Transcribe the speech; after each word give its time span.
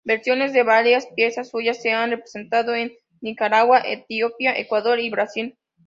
Versiones 0.03 0.51
de 0.51 0.63
varias 0.63 1.05
piezas 1.15 1.49
suyas 1.49 1.79
se 1.79 1.91
han 1.91 2.09
representado 2.09 2.73
en 2.73 2.91
Nicaragua, 3.21 3.83
Etiopía, 3.85 4.57
Ecuador 4.57 4.97
y 4.99 5.11
Brasil. 5.11 5.59